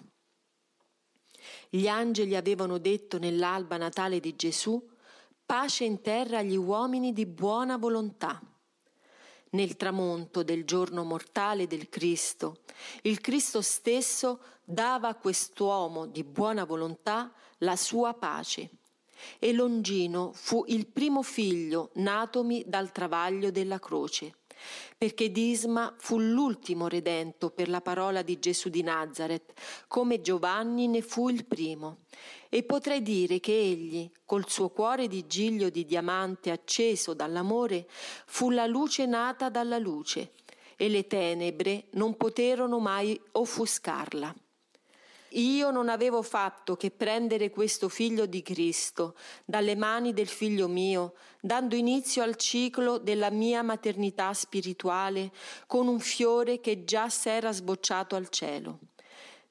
Gli 1.69 1.87
angeli 1.87 2.35
avevano 2.35 2.77
detto 2.77 3.17
nell'alba 3.17 3.77
natale 3.77 4.19
di 4.19 4.35
Gesù, 4.35 4.81
pace 5.45 5.83
in 5.83 6.01
terra 6.01 6.37
agli 6.39 6.55
uomini 6.55 7.11
di 7.11 7.25
buona 7.25 7.77
volontà 7.77 8.41
nel 9.53 9.75
tramonto 9.75 10.43
del 10.43 10.65
giorno 10.65 11.03
mortale 11.03 11.67
del 11.67 11.89
Cristo. 11.89 12.59
Il 13.01 13.19
Cristo 13.21 13.61
stesso 13.61 14.39
dava 14.63 15.09
a 15.09 15.15
quest'uomo 15.15 16.05
di 16.05 16.23
buona 16.23 16.63
volontà 16.63 17.31
la 17.59 17.75
sua 17.75 18.13
pace. 18.13 18.69
E 19.39 19.53
Longino 19.53 20.31
fu 20.33 20.65
il 20.67 20.87
primo 20.87 21.21
figlio 21.21 21.91
natomi 21.95 22.63
dal 22.67 22.91
travaglio 22.91 23.51
della 23.51 23.79
croce 23.79 24.33
perché 24.97 25.31
Disma 25.31 25.93
fu 25.97 26.19
l'ultimo 26.19 26.87
redento 26.87 27.49
per 27.49 27.69
la 27.69 27.81
parola 27.81 28.21
di 28.21 28.39
Gesù 28.39 28.69
di 28.69 28.81
Nazareth, 28.81 29.53
come 29.87 30.21
Giovanni 30.21 30.87
ne 30.87 31.01
fu 31.01 31.29
il 31.29 31.45
primo. 31.45 31.97
E 32.53 32.61
potrei 32.61 33.01
dire 33.01 33.39
che 33.39 33.51
egli, 33.51 34.07
col 34.25 34.47
suo 34.47 34.69
cuore 34.69 35.07
di 35.07 35.25
giglio 35.25 35.71
di 35.71 35.85
diamante 35.87 36.51
acceso 36.51 37.15
dall'amore, 37.15 37.87
fu 38.27 38.51
la 38.51 38.67
luce 38.67 39.07
nata 39.07 39.49
dalla 39.49 39.79
luce, 39.79 40.33
e 40.75 40.87
le 40.87 41.07
tenebre 41.07 41.85
non 41.93 42.15
poterono 42.15 42.77
mai 42.77 43.19
offuscarla. 43.31 44.35
Io 45.29 45.71
non 45.71 45.89
avevo 45.89 46.21
fatto 46.21 46.75
che 46.75 46.91
prendere 46.91 47.49
questo 47.49 47.89
figlio 47.89 48.27
di 48.27 48.43
Cristo 48.43 49.15
dalle 49.45 49.75
mani 49.75 50.13
del 50.13 50.27
figlio 50.27 50.67
mio, 50.67 51.15
dando 51.41 51.75
inizio 51.75 52.21
al 52.21 52.35
ciclo 52.35 52.99
della 52.99 53.31
mia 53.31 53.63
maternità 53.63 54.31
spirituale 54.31 55.31
con 55.65 55.87
un 55.87 55.99
fiore 55.99 56.59
che 56.59 56.83
già 56.83 57.09
s'era 57.09 57.51
sbocciato 57.51 58.15
al 58.15 58.29
cielo 58.29 58.77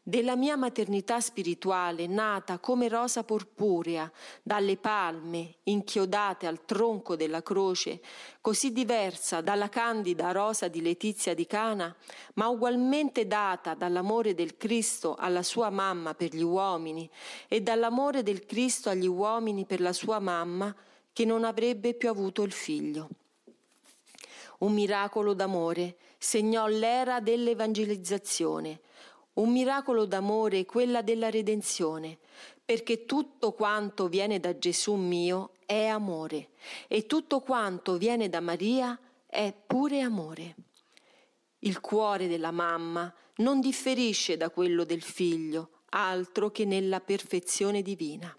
della 0.05 0.35
mia 0.35 0.57
maternità 0.57 1.21
spirituale 1.21 2.09
nata 2.09 2.59
come 2.59 2.89
rosa 2.89 3.23
purpurea 3.23 4.11
dalle 4.43 4.77
palme 4.77 5.55
inchiodate 5.65 6.49
al 6.49 6.65
tronco 6.65 7.15
della 7.15 7.43
croce, 7.43 8.01
così 8.41 8.73
diversa 8.73 9.41
dalla 9.41 9.69
candida 9.69 10.33
rosa 10.33 10.67
di 10.67 10.83
Letizia 10.83 11.35
di 11.35 11.47
Cana, 11.47 11.95
ma 12.35 12.49
ugualmente 12.49 13.29
data 13.29 13.75
dall'amore 13.75 14.35
del 14.35 14.57
Cristo 14.57 15.15
alla 15.15 15.45
sua 15.45 15.71
mamma 15.71 16.15
per 16.15 16.35
gli 16.35 16.43
uomini 16.43 17.09
e 17.47 17.61
dall'amore 17.61 18.25
del 18.25 18.45
Cristo 18.45 18.91
agli 18.91 19.07
uomini 19.07 19.65
per 19.65 19.81
la 19.81 19.93
sua 19.93 20.19
mamma 20.19 20.75
che 21.13 21.25
non 21.25 21.45
avrebbe 21.45 21.95
più 21.95 22.09
avuto 22.09 22.43
il 22.43 22.53
figlio. 22.53 23.09
Un 24.59 24.73
miracolo 24.73 25.35
d'amore 25.35 25.97
segnò 26.19 26.67
l'era 26.67 27.21
dell'evangelizzazione, 27.21 28.81
un 29.35 29.51
miracolo 29.51 30.05
d'amore 30.05 30.65
quella 30.67 31.03
della 31.03 31.31
redenzione, 31.31 32.19
perché 32.65 33.05
tutto 33.07 33.53
quanto 33.53 34.09
viene 34.09 34.41
da 34.41 34.57
Gesù 34.59 34.95
mio 34.95 35.53
è 35.67 35.87
amore 35.87 36.51
e 36.89 37.07
tutto 37.07 37.41
quanto 37.41 37.97
viene 37.97 38.29
da 38.29 38.41
Maria 38.41 38.99
è 39.27 39.55
pure 39.67 40.01
amore. 40.01 40.55
Il 41.61 41.81
cuore 41.81 42.29
della 42.29 42.51
mamma 42.51 43.13
non 43.37 43.61
differisce 43.61 44.37
da 44.37 44.51
quello 44.51 44.85
del 44.85 45.03
figlio, 45.03 45.83
altro 45.91 46.51
che 46.51 46.65
nella 46.65 47.01
perfezione 47.01 47.83
divina. 47.83 48.37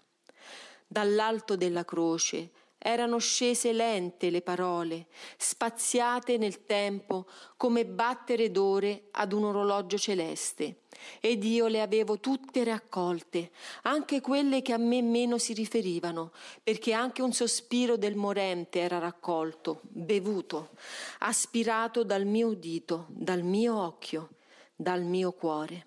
Dall'alto 0.86 1.56
della 1.56 1.84
croce 1.84 2.50
erano 2.86 3.16
scese 3.16 3.72
lente 3.72 4.28
le 4.28 4.42
parole, 4.42 5.06
spaziate 5.38 6.36
nel 6.36 6.66
tempo 6.66 7.26
come 7.56 7.86
battere 7.86 8.50
d'ore 8.50 9.08
ad 9.12 9.32
un 9.32 9.44
orologio 9.44 9.96
celeste, 9.96 10.82
ed 11.18 11.42
io 11.44 11.66
le 11.66 11.80
avevo 11.80 12.20
tutte 12.20 12.62
raccolte, 12.62 13.52
anche 13.84 14.20
quelle 14.20 14.60
che 14.60 14.74
a 14.74 14.76
me 14.76 15.00
meno 15.00 15.38
si 15.38 15.54
riferivano, 15.54 16.32
perché 16.62 16.92
anche 16.92 17.22
un 17.22 17.32
sospiro 17.32 17.96
del 17.96 18.16
morente 18.16 18.80
era 18.80 18.98
raccolto, 18.98 19.80
bevuto, 19.84 20.72
aspirato 21.20 22.04
dal 22.04 22.26
mio 22.26 22.48
udito, 22.48 23.06
dal 23.08 23.42
mio 23.42 23.80
occhio, 23.80 24.28
dal 24.76 25.02
mio 25.04 25.32
cuore. 25.32 25.86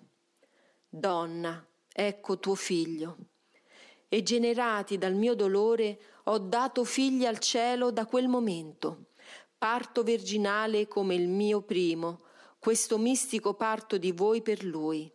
Donna, 0.88 1.64
ecco 1.92 2.40
tuo 2.40 2.56
figlio. 2.56 3.18
E 4.10 4.22
generati 4.22 4.96
dal 4.96 5.12
mio 5.12 5.34
dolore 5.34 6.00
ho 6.30 6.38
dato 6.38 6.84
figli 6.84 7.24
al 7.24 7.38
cielo 7.38 7.90
da 7.90 8.04
quel 8.04 8.28
momento. 8.28 9.06
Parto 9.56 10.02
virginale 10.02 10.86
come 10.86 11.14
il 11.14 11.26
mio 11.26 11.62
primo, 11.62 12.20
questo 12.58 12.98
mistico 12.98 13.54
parto 13.54 13.96
di 13.96 14.12
voi 14.12 14.42
per 14.42 14.62
lui. 14.62 15.10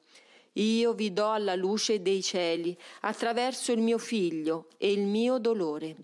Io 0.54 0.94
vi 0.94 1.14
do 1.14 1.30
alla 1.30 1.56
luce 1.56 2.02
dei 2.02 2.22
cieli 2.22 2.78
attraverso 3.02 3.72
il 3.72 3.80
mio 3.80 3.98
figlio 4.00 4.70
e 4.78 4.92
il 4.92 5.06
mio 5.06 5.38
dolore. 5.38 5.96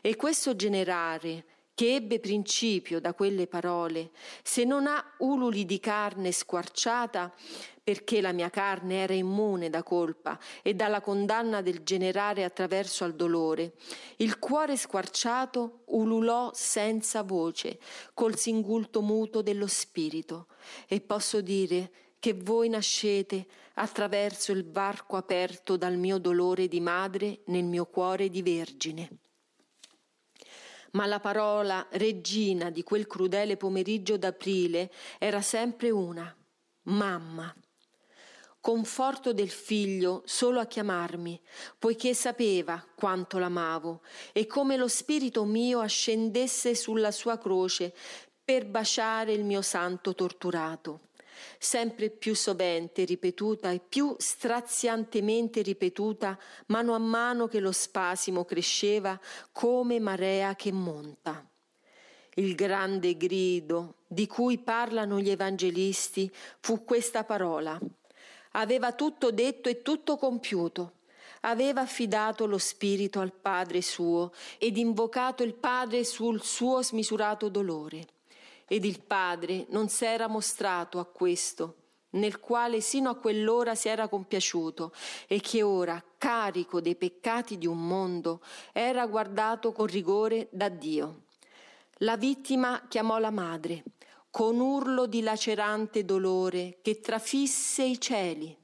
E 0.00 0.16
questo 0.16 0.56
generare 0.56 1.44
che 1.74 1.94
ebbe 1.94 2.18
principio 2.18 3.00
da 3.00 3.14
quelle 3.14 3.46
parole, 3.46 4.10
se 4.42 4.64
non 4.64 4.88
ha 4.88 5.14
ululi 5.18 5.64
di 5.64 5.78
carne 5.78 6.32
squarciata, 6.32 7.32
perché 7.88 8.20
la 8.20 8.32
mia 8.32 8.50
carne 8.50 8.96
era 8.96 9.14
immune 9.14 9.70
da 9.70 9.82
colpa 9.82 10.38
e 10.60 10.74
dalla 10.74 11.00
condanna 11.00 11.62
del 11.62 11.84
generare 11.84 12.44
attraverso 12.44 13.02
al 13.04 13.14
dolore, 13.14 13.76
il 14.16 14.38
cuore 14.38 14.76
squarciato 14.76 15.84
ululò 15.86 16.50
senza 16.52 17.22
voce, 17.22 17.78
col 18.12 18.36
singulto 18.36 19.00
muto 19.00 19.40
dello 19.40 19.66
spirito, 19.66 20.48
e 20.86 21.00
posso 21.00 21.40
dire 21.40 21.90
che 22.18 22.34
voi 22.34 22.68
nascete 22.68 23.46
attraverso 23.76 24.52
il 24.52 24.70
varco 24.70 25.16
aperto 25.16 25.78
dal 25.78 25.96
mio 25.96 26.18
dolore 26.18 26.68
di 26.68 26.80
madre 26.80 27.40
nel 27.46 27.64
mio 27.64 27.86
cuore 27.86 28.28
di 28.28 28.42
vergine. 28.42 29.08
Ma 30.90 31.06
la 31.06 31.20
parola 31.20 31.86
regina 31.92 32.68
di 32.68 32.82
quel 32.82 33.06
crudele 33.06 33.56
pomeriggio 33.56 34.18
d'aprile 34.18 34.92
era 35.18 35.40
sempre 35.40 35.88
una, 35.88 36.36
mamma. 36.82 37.50
Conforto 38.68 39.32
del 39.32 39.48
figlio 39.48 40.20
solo 40.26 40.60
a 40.60 40.66
chiamarmi, 40.66 41.40
poiché 41.78 42.12
sapeva 42.12 42.84
quanto 42.94 43.38
l'amavo 43.38 44.02
e 44.30 44.46
come 44.46 44.76
lo 44.76 44.88
spirito 44.88 45.46
mio 45.46 45.80
ascendesse 45.80 46.74
sulla 46.74 47.10
sua 47.10 47.38
croce 47.38 47.94
per 48.44 48.66
baciare 48.66 49.32
il 49.32 49.42
mio 49.42 49.62
santo 49.62 50.14
torturato 50.14 51.00
sempre 51.56 52.10
più 52.10 52.34
sovente 52.34 53.04
ripetuta 53.04 53.70
e 53.70 53.80
più 53.80 54.14
straziantemente 54.18 55.62
ripetuta 55.62 56.38
mano 56.66 56.92
a 56.94 56.98
mano 56.98 57.48
che 57.48 57.60
lo 57.60 57.72
spasimo 57.72 58.44
cresceva 58.44 59.18
come 59.50 59.98
marea 59.98 60.54
che 60.56 60.72
monta. 60.72 61.42
Il 62.34 62.54
grande 62.54 63.16
grido 63.16 63.94
di 64.06 64.26
cui 64.26 64.58
parlano 64.58 65.20
gli 65.20 65.30
evangelisti 65.30 66.30
fu 66.60 66.84
questa 66.84 67.24
parola. 67.24 67.80
Aveva 68.52 68.92
tutto 68.92 69.30
detto 69.30 69.68
e 69.68 69.82
tutto 69.82 70.16
compiuto 70.16 70.92
aveva 71.42 71.82
affidato 71.82 72.46
lo 72.46 72.58
spirito 72.58 73.20
al 73.20 73.32
Padre 73.32 73.80
suo 73.82 74.32
ed 74.58 74.76
invocato 74.76 75.42
il 75.42 75.54
Padre 75.54 76.04
sul 76.04 76.42
suo 76.42 76.82
smisurato 76.82 77.48
dolore 77.48 78.06
ed 78.66 78.84
il 78.84 79.00
Padre 79.00 79.66
non 79.70 79.88
s'era 79.88 80.26
mostrato 80.26 80.98
a 80.98 81.06
questo, 81.06 81.76
nel 82.10 82.38
quale 82.38 82.82
sino 82.82 83.08
a 83.08 83.16
quell'ora 83.16 83.74
si 83.74 83.88
era 83.88 84.08
compiaciuto 84.08 84.92
e 85.26 85.40
che 85.40 85.62
ora, 85.62 86.02
carico 86.18 86.80
dei 86.80 86.94
peccati 86.94 87.56
di 87.56 87.66
un 87.66 87.86
mondo, 87.86 88.42
era 88.72 89.06
guardato 89.06 89.72
con 89.72 89.86
rigore 89.86 90.48
da 90.50 90.68
Dio. 90.68 91.22
La 92.02 92.18
vittima 92.18 92.84
chiamò 92.88 93.18
la 93.18 93.30
madre, 93.30 93.82
con 94.30 94.60
urlo 94.60 95.06
di 95.06 95.22
lacerante 95.22 96.04
dolore 96.04 96.78
che 96.82 97.00
trafisse 97.00 97.82
i 97.82 98.00
cieli, 98.00 98.56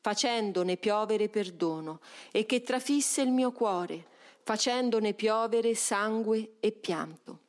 facendone 0.00 0.76
piovere 0.76 1.28
perdono, 1.28 2.00
e 2.30 2.46
che 2.46 2.62
trafisse 2.62 3.22
il 3.22 3.30
mio 3.30 3.52
cuore, 3.52 4.06
facendone 4.42 5.14
piovere 5.14 5.74
sangue 5.74 6.56
e 6.60 6.72
pianto. 6.72 7.40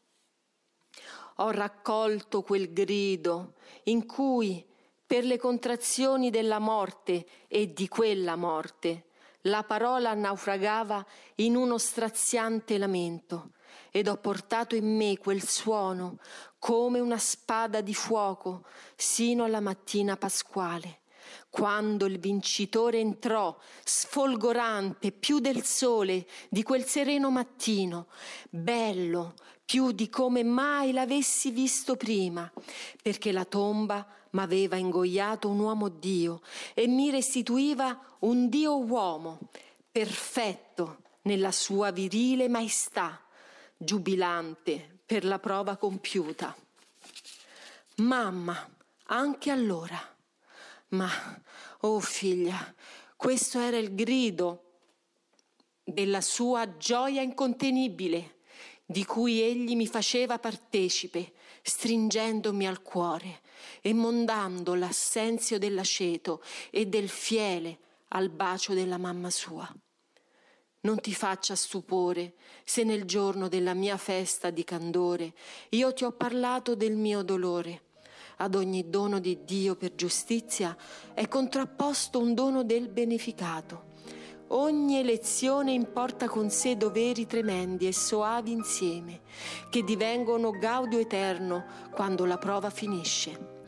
Ho 1.38 1.52
raccolto 1.52 2.42
quel 2.42 2.72
grido 2.72 3.54
in 3.84 4.06
cui, 4.06 4.64
per 5.06 5.26
le 5.26 5.38
contrazioni 5.38 6.30
della 6.30 6.60
morte 6.60 7.26
e 7.48 7.74
di 7.74 7.88
quella 7.88 8.36
morte, 8.36 9.06
la 9.48 9.64
parola 9.64 10.14
naufragava 10.14 11.06
in 11.36 11.56
uno 11.56 11.78
straziante 11.78 12.78
lamento 12.78 13.52
ed 13.92 14.08
ho 14.08 14.18
portato 14.18 14.76
in 14.76 14.96
me 14.96 15.18
quel 15.18 15.48
suono 15.48 16.18
come 16.60 17.00
una 17.00 17.18
spada 17.18 17.82
di 17.82 17.94
fuoco 17.94 18.66
sino 18.96 19.44
alla 19.44 19.60
mattina 19.60 20.18
pasquale 20.18 21.00
quando 21.50 22.06
il 22.06 22.20
vincitore 22.20 23.00
entrò, 23.00 23.56
sfolgorante 23.84 25.12
più 25.12 25.40
del 25.40 25.64
sole 25.64 26.26
di 26.50 26.64
quel 26.64 26.84
sereno 26.84 27.30
mattino, 27.30 28.08
bello 28.50 29.36
più 29.64 29.92
di 29.92 30.10
come 30.10 30.44
mai 30.44 30.92
l'avessi 30.92 31.52
visto 31.52 31.96
prima, 31.96 32.52
perché 33.02 33.32
la 33.32 33.46
tomba 33.46 34.06
m'aveva 34.32 34.76
ingoiato 34.78 35.48
un 35.48 35.60
uomo 35.60 35.90
Dio 35.90 36.42
e 36.74 36.88
mi 36.88 37.12
restituiva 37.12 38.00
un 38.20 38.50
Dio 38.50 38.84
uomo, 38.84 39.40
perfetto 39.92 41.02
nella 41.24 41.52
sua 41.52 41.92
virile 41.92 42.50
maestà, 42.50 43.22
giubilante 43.84 45.00
per 45.06 45.26
la 45.26 45.40
prova 45.40 45.78
compiuta. 45.78 46.56
Mamma, 47.98 48.70
anche 49.06 49.52
allora 49.52 50.14
ma, 50.94 51.10
oh 51.82 52.00
figlia, 52.00 52.74
questo 53.16 53.60
era 53.60 53.78
il 53.78 53.94
grido 53.96 54.62
della 55.84 56.22
sua 56.22 56.78
gioia 56.78 57.22
incontenibile, 57.22 58.38
di 58.86 59.06
cui 59.06 59.42
egli 59.42 59.76
mi 59.76 59.88
faceva 59.88 60.40
partecipe, 60.40 61.34
stringendomi 61.62 62.68
al 62.68 62.82
cuore 62.82 63.42
e 63.82 63.94
mondando 63.94 64.76
l'assenzio 64.76 65.58
dell'aceto 65.58 66.44
e 66.70 66.86
del 66.86 67.10
fiele 67.10 67.80
al 68.10 68.30
bacio 68.30 68.74
della 68.74 68.98
mamma 68.98 69.30
sua. 69.30 69.68
Non 70.86 71.00
ti 71.00 71.14
faccia 71.14 71.56
stupore 71.56 72.34
se 72.66 72.84
nel 72.84 73.06
giorno 73.06 73.48
della 73.48 73.74
mia 73.74 73.96
festa 73.96 74.50
di 74.50 74.66
candore 74.66 75.34
io 75.70 75.94
ti 75.94 76.04
ho 76.04 76.12
parlato 76.12 76.76
del 76.76 76.98
mio 76.98 77.22
dolore 77.22 77.84
ad 78.38 78.56
ogni 78.56 78.90
dono 78.90 79.20
di 79.20 79.40
Dio 79.46 79.76
per 79.76 79.96
giustizia 79.96 80.76
è 81.14 81.28
contrapposto 81.30 82.20
un 82.20 82.34
dono 82.34 82.64
del 82.64 82.90
beneficato. 82.90 83.92
Ogni 84.48 84.98
elezione 84.98 85.72
importa 85.72 86.28
con 86.28 86.50
sé 86.50 86.76
doveri 86.76 87.26
tremendi 87.26 87.88
e 87.88 87.94
soavi 87.94 88.52
insieme, 88.52 89.22
che 89.70 89.84
divengono 89.84 90.52
gaudio 90.52 91.00
eterno 91.00 91.64
quando 91.92 92.26
la 92.26 92.38
prova 92.38 92.70
finisce. 92.70 93.63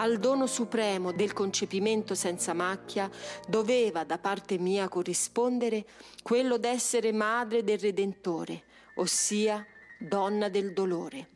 Al 0.00 0.18
dono 0.18 0.46
supremo 0.46 1.10
del 1.10 1.32
concepimento 1.32 2.14
senza 2.14 2.52
macchia 2.52 3.10
doveva 3.48 4.04
da 4.04 4.18
parte 4.18 4.56
mia 4.56 4.88
corrispondere 4.88 5.84
quello 6.22 6.56
d'essere 6.56 7.10
madre 7.10 7.64
del 7.64 7.80
Redentore, 7.80 8.62
ossia 8.94 9.66
donna 9.98 10.48
del 10.48 10.72
dolore. 10.72 11.30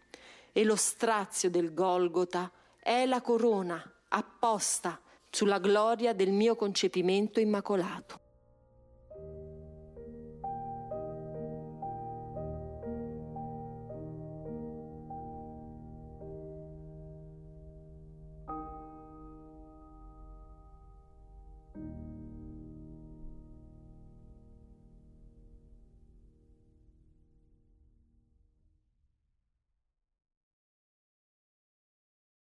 E 0.52 0.62
lo 0.62 0.76
strazio 0.76 1.50
del 1.50 1.74
Golgota 1.74 2.52
è 2.80 3.04
la 3.04 3.20
corona 3.20 3.82
apposta 4.08 5.00
sulla 5.28 5.58
gloria 5.58 6.14
del 6.14 6.30
mio 6.30 6.54
concepimento 6.54 7.40
immacolato. 7.40 8.21